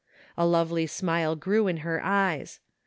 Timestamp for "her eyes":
1.85-2.59